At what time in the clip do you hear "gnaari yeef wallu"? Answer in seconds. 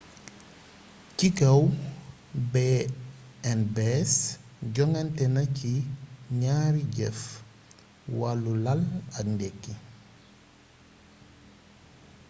6.37-8.53